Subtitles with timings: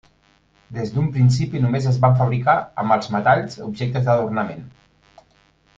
[0.77, 4.65] Des d'un principi, només es van fabricar, amb els metalls, objectes d'adornament.